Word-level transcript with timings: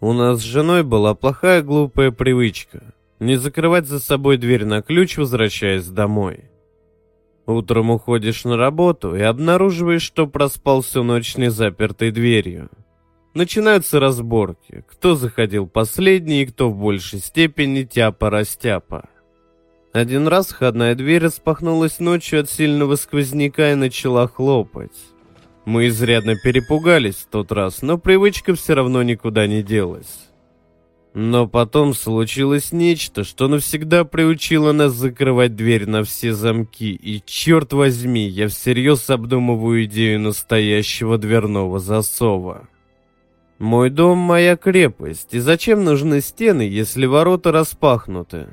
У 0.00 0.14
нас 0.14 0.40
с 0.40 0.42
женой 0.42 0.82
была 0.82 1.14
плохая 1.14 1.62
глупая 1.62 2.10
привычка 2.10 2.94
не 3.20 3.36
закрывать 3.36 3.86
за 3.86 4.00
собой 4.00 4.38
дверь 4.38 4.64
на 4.64 4.80
ключ, 4.80 5.18
возвращаясь 5.18 5.86
домой. 5.86 6.44
Утром 7.46 7.90
уходишь 7.90 8.44
на 8.44 8.56
работу 8.56 9.14
и 9.14 9.20
обнаруживаешь, 9.20 10.02
что 10.02 10.26
проспал 10.26 10.80
всю 10.80 11.02
ночь 11.02 11.36
не 11.36 11.50
запертой 11.50 12.12
дверью. 12.12 12.70
Начинаются 13.34 14.00
разборки, 14.00 14.84
кто 14.88 15.16
заходил 15.16 15.66
последний 15.66 16.42
и 16.42 16.46
кто 16.46 16.70
в 16.70 16.76
большей 16.76 17.20
степени 17.20 17.82
тяпа-растяпа. 17.82 19.08
Один 19.92 20.28
раз 20.28 20.48
входная 20.48 20.94
дверь 20.94 21.24
распахнулась 21.24 21.98
ночью 21.98 22.40
от 22.40 22.50
сильного 22.50 22.96
сквозняка 22.96 23.72
и 23.72 23.74
начала 23.74 24.26
хлопать. 24.28 24.96
Мы 25.64 25.88
изрядно 25.88 26.36
перепугались 26.36 27.16
в 27.16 27.26
тот 27.26 27.52
раз, 27.52 27.82
но 27.82 27.98
привычка 27.98 28.54
все 28.54 28.74
равно 28.74 29.02
никуда 29.02 29.46
не 29.46 29.62
делась. 29.62 30.30
Но 31.12 31.48
потом 31.48 31.92
случилось 31.92 32.70
нечто, 32.70 33.24
что 33.24 33.48
навсегда 33.48 34.04
приучило 34.04 34.72
нас 34.72 34.92
закрывать 34.92 35.56
дверь 35.56 35.88
на 35.88 36.04
все 36.04 36.32
замки, 36.32 36.92
и, 36.92 37.20
черт 37.26 37.72
возьми, 37.72 38.28
я 38.28 38.46
всерьез 38.48 39.10
обдумываю 39.10 39.84
идею 39.84 40.20
настоящего 40.20 41.18
дверного 41.18 41.80
засова. 41.80 42.68
Мой 43.58 43.90
дом— 43.90 44.18
моя 44.18 44.56
крепость, 44.56 45.34
и 45.34 45.40
зачем 45.40 45.84
нужны 45.84 46.20
стены, 46.20 46.62
если 46.62 47.06
ворота 47.06 47.50
распахнуты? 47.50 48.46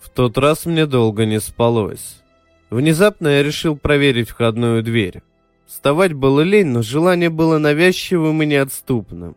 В 0.00 0.10
тот 0.10 0.36
раз 0.36 0.66
мне 0.66 0.86
долго 0.86 1.24
не 1.24 1.40
спалось. 1.40 2.22
Внезапно 2.68 3.28
я 3.28 3.42
решил 3.44 3.76
проверить 3.76 4.28
входную 4.28 4.82
дверь. 4.82 5.22
Вставать 5.66 6.12
было 6.12 6.40
лень, 6.42 6.68
но 6.68 6.82
желание 6.82 7.30
было 7.30 7.58
навязчивым 7.58 8.42
и 8.42 8.46
неотступным. 8.46 9.36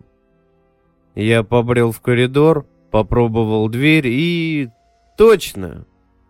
Я 1.16 1.44
побрел 1.44 1.92
в 1.92 2.02
коридор, 2.02 2.66
попробовал 2.92 3.70
дверь 3.70 4.08
и... 4.08 4.70
Точно! 5.18 5.86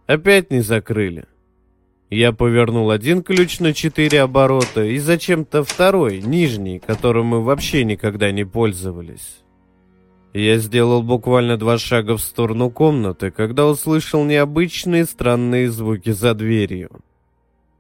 Опять 0.06 0.52
не 0.52 0.62
закрыли. 0.62 1.26
Я 2.10 2.32
повернул 2.32 2.90
один 2.90 3.22
ключ 3.22 3.60
на 3.60 3.74
четыре 3.74 4.22
оборота 4.22 4.86
и 4.86 4.98
зачем-то 4.98 5.66
второй, 5.66 6.22
нижний, 6.22 6.80
которым 6.80 7.26
мы 7.28 7.44
вообще 7.44 7.84
никогда 7.84 8.32
не 8.32 8.46
пользовались. 8.46 9.44
Я 10.34 10.58
сделал 10.58 11.04
буквально 11.04 11.58
два 11.58 11.78
шага 11.78 12.16
в 12.16 12.22
сторону 12.22 12.70
комнаты, 12.70 13.32
когда 13.32 13.68
услышал 13.68 14.24
необычные 14.24 15.04
странные 15.04 15.70
звуки 15.70 16.12
за 16.12 16.34
дверью. 16.34 17.02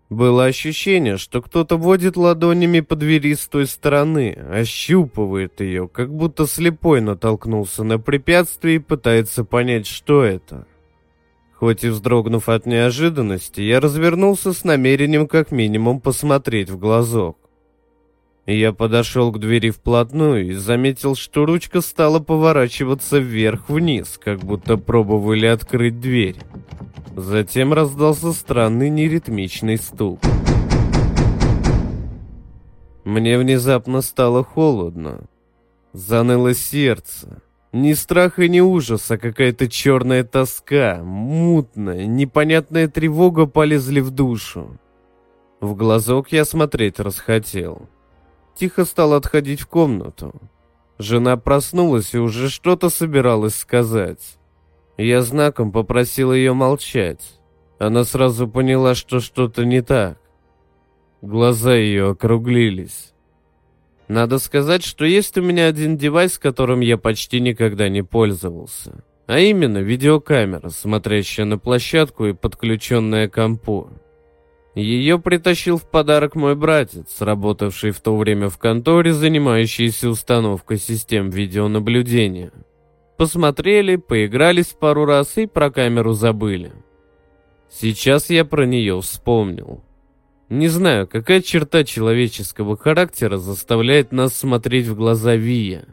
Было 0.09 0.45
ощущение, 0.45 1.17
что 1.17 1.41
кто-то 1.41 1.75
водит 1.75 2.15
ладонями 2.15 2.79
по 2.79 2.95
двери 2.95 3.33
с 3.33 3.47
той 3.47 3.67
стороны, 3.67 4.31
ощупывает 4.49 5.59
ее, 5.59 5.89
как 5.89 6.13
будто 6.13 6.47
слепой 6.47 7.01
натолкнулся 7.01 7.83
на 7.83 7.99
препятствие 7.99 8.77
и 8.77 8.79
пытается 8.79 9.43
понять, 9.43 9.85
что 9.85 10.23
это. 10.23 10.65
Хоть 11.53 11.83
и 11.83 11.89
вздрогнув 11.89 12.47
от 12.47 12.65
неожиданности, 12.65 13.59
я 13.59 13.81
развернулся 13.81 14.53
с 14.53 14.63
намерением 14.63 15.27
как 15.27 15.51
минимум 15.51 15.99
посмотреть 15.99 16.69
в 16.69 16.77
глазок. 16.77 17.37
Я 18.45 18.71
подошел 18.71 19.33
к 19.33 19.39
двери 19.39 19.71
вплотную 19.71 20.51
и 20.51 20.53
заметил, 20.53 21.15
что 21.15 21.45
ручка 21.45 21.81
стала 21.81 22.19
поворачиваться 22.19 23.17
вверх-вниз, 23.17 24.17
как 24.23 24.39
будто 24.39 24.77
пробовали 24.77 25.47
открыть 25.47 25.99
дверь. 25.99 26.37
Затем 27.17 27.73
раздался 27.73 28.31
странный 28.31 28.89
неритмичный 28.89 29.77
стук. 29.77 30.21
Мне 33.03 33.37
внезапно 33.37 34.01
стало 34.01 34.45
холодно. 34.45 35.25
Заныло 35.91 36.53
сердце. 36.53 37.41
Ни 37.73 37.91
страх 37.91 38.39
и 38.39 38.47
ни 38.47 38.61
ужас, 38.61 39.11
а 39.11 39.17
какая-то 39.17 39.67
черная 39.67 40.23
тоска, 40.23 41.01
мутная, 41.03 42.05
непонятная 42.05 42.87
тревога 42.87 43.45
полезли 43.45 43.99
в 43.99 44.11
душу. 44.11 44.79
В 45.59 45.75
глазок 45.75 46.31
я 46.31 46.45
смотреть 46.45 47.01
расхотел 47.01 47.89
тихо 48.57 48.85
стал 48.85 49.13
отходить 49.13 49.61
в 49.61 49.67
комнату. 49.67 50.33
Жена 50.97 51.37
проснулась 51.37 52.13
и 52.13 52.17
уже 52.17 52.49
что-то 52.49 52.89
собиралась 52.89 53.55
сказать. 53.55 54.36
Я 54.97 55.21
знаком 55.21 55.71
попросил 55.71 56.33
ее 56.33 56.53
молчать. 56.53 57.39
Она 57.79 58.03
сразу 58.03 58.47
поняла, 58.47 58.95
что 58.95 59.19
что-то 59.19 59.63
не 59.63 59.81
так. 59.81 60.19
Глаза 61.21 61.75
ее 61.75 62.09
округлились. 62.09 63.13
Надо 64.07 64.39
сказать, 64.39 64.83
что 64.83 65.05
есть 65.05 65.37
у 65.37 65.43
меня 65.43 65.67
один 65.67 65.97
девайс, 65.97 66.37
которым 66.37 66.79
я 66.79 66.97
почти 66.97 67.39
никогда 67.39 67.89
не 67.89 68.03
пользовался. 68.03 69.03
А 69.27 69.39
именно 69.39 69.79
видеокамера, 69.79 70.69
смотрящая 70.69 71.45
на 71.45 71.57
площадку 71.57 72.25
и 72.25 72.33
подключенная 72.33 73.27
к 73.27 73.33
компу. 73.33 73.89
Ее 74.73 75.19
притащил 75.19 75.77
в 75.77 75.89
подарок 75.89 76.35
мой 76.35 76.55
братец, 76.55 77.19
работавший 77.19 77.91
в 77.91 77.99
то 77.99 78.15
время 78.15 78.49
в 78.49 78.57
конторе, 78.57 79.11
занимающийся 79.11 80.09
установкой 80.09 80.77
систем 80.77 81.29
видеонаблюдения. 81.29 82.51
Посмотрели, 83.17 83.95
поигрались 83.95 84.75
пару 84.79 85.05
раз 85.05 85.37
и 85.37 85.47
про 85.47 85.71
камеру 85.71 86.13
забыли. 86.13 86.71
Сейчас 87.69 88.29
я 88.29 88.45
про 88.45 88.65
нее 88.65 89.01
вспомнил. 89.01 89.83
Не 90.49 90.67
знаю, 90.67 91.07
какая 91.07 91.41
черта 91.41 91.83
человеческого 91.83 92.77
характера 92.77 93.37
заставляет 93.37 94.11
нас 94.11 94.33
смотреть 94.33 94.85
в 94.85 94.95
глаза 94.95 95.35
Вия. 95.35 95.85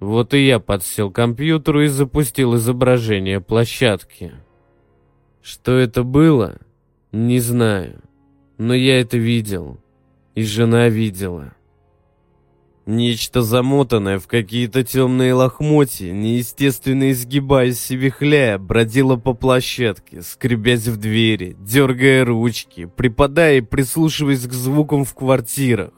Вот 0.00 0.34
и 0.34 0.44
я 0.44 0.58
подсел 0.58 1.10
к 1.10 1.14
компьютеру 1.14 1.84
и 1.84 1.86
запустил 1.86 2.56
изображение 2.56 3.40
площадки. 3.40 4.32
Что 5.40 5.78
это 5.78 6.02
было? 6.02 6.58
Не 7.12 7.38
знаю, 7.38 8.02
но 8.58 8.74
я 8.74 9.00
это 9.00 9.16
видел. 9.16 9.78
И 10.34 10.42
жена 10.42 10.88
видела. 10.88 11.54
Нечто 12.90 13.42
замотанное 13.42 14.18
в 14.18 14.26
какие-то 14.26 14.82
темные 14.82 15.32
лохмотья, 15.32 16.10
неестественно 16.10 17.12
изгибаясь 17.12 17.88
и 17.92 17.94
вихляя, 17.94 18.58
бродило 18.58 19.14
по 19.14 19.32
площадке, 19.32 20.22
скребясь 20.22 20.88
в 20.88 20.96
двери, 20.96 21.56
дергая 21.60 22.24
ручки, 22.24 22.86
припадая 22.86 23.58
и 23.58 23.60
прислушиваясь 23.60 24.44
к 24.44 24.52
звукам 24.52 25.04
в 25.04 25.14
квартирах. 25.14 25.92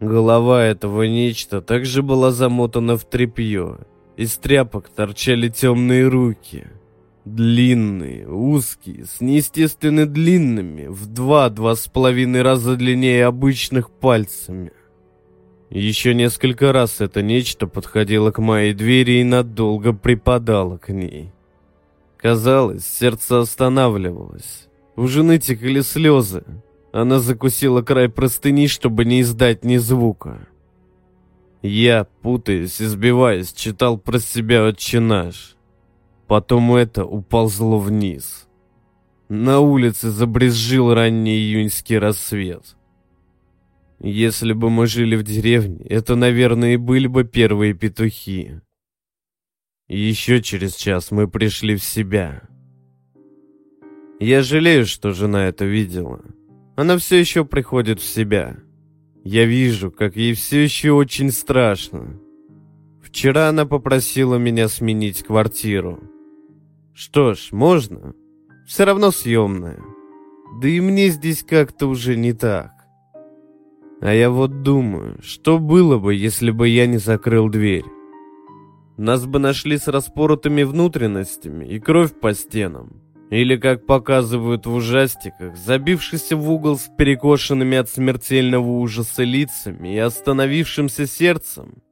Голова 0.00 0.64
этого 0.64 1.04
нечто 1.04 1.62
также 1.62 2.02
была 2.02 2.32
замотана 2.32 2.96
в 2.96 3.04
тряпье. 3.04 3.78
Из 4.16 4.38
тряпок 4.38 4.88
торчали 4.88 5.48
темные 5.48 6.08
руки— 6.08 6.66
Длинные, 7.26 8.26
узкие, 8.26 9.04
с 9.04 9.20
неестественно 9.20 10.06
длинными, 10.06 10.86
в 10.86 11.06
два-два 11.06 11.76
с 11.76 11.86
половиной 11.86 12.40
раза 12.40 12.76
длиннее 12.76 13.26
обычных 13.26 13.90
пальцами. 13.90 14.72
Еще 15.70 16.14
несколько 16.14 16.72
раз 16.72 17.00
это 17.00 17.22
нечто 17.22 17.68
подходило 17.68 18.32
к 18.32 18.38
моей 18.38 18.74
двери 18.74 19.20
и 19.20 19.24
надолго 19.24 19.92
припадало 19.92 20.78
к 20.78 20.88
ней. 20.88 21.32
Казалось, 22.16 22.84
сердце 22.84 23.40
останавливалось. 23.40 24.68
У 24.96 25.06
жены 25.06 25.38
текли 25.38 25.82
слезы. 25.82 26.44
Она 26.92 27.20
закусила 27.20 27.82
край 27.82 28.08
простыни, 28.08 28.66
чтобы 28.66 29.04
не 29.04 29.20
издать 29.20 29.64
ни 29.64 29.76
звука. 29.76 30.48
Я, 31.62 32.08
путаясь 32.20 32.80
и 32.80 32.86
сбиваясь, 32.86 33.52
читал 33.52 33.96
про 33.96 34.18
себя 34.18 34.64
«Отче 34.64 34.98
наш». 34.98 35.56
Потом 36.26 36.74
это 36.74 37.04
уползло 37.04 37.78
вниз. 37.78 38.48
На 39.28 39.60
улице 39.60 40.10
забрезжил 40.10 40.92
ранний 40.92 41.36
июньский 41.36 41.98
рассвет. 41.98 42.76
Если 44.02 44.54
бы 44.54 44.70
мы 44.70 44.86
жили 44.86 45.14
в 45.14 45.22
деревне, 45.22 45.84
это, 45.84 46.16
наверное, 46.16 46.74
и 46.74 46.78
были 46.78 47.06
бы 47.06 47.24
первые 47.24 47.74
петухи. 47.74 48.60
еще 49.88 50.40
через 50.40 50.74
час 50.74 51.10
мы 51.10 51.28
пришли 51.28 51.76
в 51.76 51.84
себя. 51.84 52.48
Я 54.18 54.42
жалею, 54.42 54.86
что 54.86 55.12
жена 55.12 55.48
это 55.48 55.66
видела. 55.66 56.24
Она 56.76 56.96
все 56.96 57.18
еще 57.18 57.44
приходит 57.44 58.00
в 58.00 58.04
себя. 58.04 58.56
Я 59.22 59.44
вижу, 59.44 59.90
как 59.90 60.16
ей 60.16 60.32
все 60.32 60.64
еще 60.64 60.92
очень 60.92 61.30
страшно. 61.30 62.18
Вчера 63.02 63.50
она 63.50 63.66
попросила 63.66 64.36
меня 64.36 64.68
сменить 64.68 65.24
квартиру. 65.24 66.00
Что 66.94 67.34
ж, 67.34 67.48
можно. 67.50 68.14
Все 68.66 68.84
равно 68.84 69.10
съемная. 69.10 69.82
Да 70.62 70.68
и 70.68 70.80
мне 70.80 71.10
здесь 71.10 71.42
как-то 71.42 71.86
уже 71.86 72.16
не 72.16 72.32
так. 72.32 72.79
А 74.00 74.14
я 74.14 74.30
вот 74.30 74.62
думаю, 74.62 75.18
что 75.22 75.58
было 75.58 75.98
бы, 75.98 76.14
если 76.14 76.50
бы 76.50 76.68
я 76.68 76.86
не 76.86 76.96
закрыл 76.96 77.50
дверь? 77.50 77.84
Нас 78.96 79.26
бы 79.26 79.38
нашли 79.38 79.76
с 79.76 79.88
распоротыми 79.88 80.62
внутренностями 80.62 81.66
и 81.66 81.78
кровь 81.78 82.18
по 82.18 82.32
стенам. 82.32 83.02
Или, 83.30 83.56
как 83.56 83.86
показывают 83.86 84.66
в 84.66 84.74
ужастиках, 84.74 85.56
забившийся 85.56 86.36
в 86.36 86.50
угол 86.50 86.78
с 86.78 86.90
перекошенными 86.98 87.76
от 87.76 87.88
смертельного 87.88 88.66
ужаса 88.66 89.22
лицами 89.22 89.94
и 89.94 89.98
остановившимся 89.98 91.06
сердцем. 91.06 91.82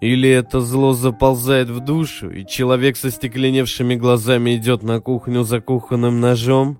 Или 0.00 0.28
это 0.28 0.60
зло 0.60 0.92
заползает 0.92 1.70
в 1.70 1.80
душу, 1.80 2.30
и 2.30 2.46
человек 2.46 2.96
со 2.96 3.10
стекленевшими 3.10 3.94
глазами 3.94 4.56
идет 4.56 4.82
на 4.82 5.00
кухню 5.00 5.44
за 5.44 5.60
кухонным 5.60 6.20
ножом? 6.20 6.78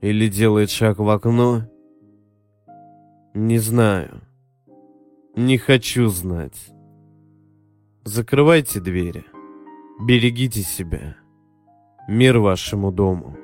Или 0.00 0.28
делает 0.28 0.70
шаг 0.70 0.98
в 0.98 1.08
окно? 1.08 1.71
Не 3.34 3.58
знаю. 3.58 4.20
Не 5.36 5.56
хочу 5.56 6.08
знать. 6.08 6.68
Закрывайте 8.04 8.78
двери. 8.78 9.24
Берегите 10.06 10.60
себя. 10.60 11.16
Мир 12.08 12.40
вашему 12.40 12.92
дому. 12.92 13.38